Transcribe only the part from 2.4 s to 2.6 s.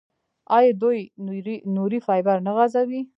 نه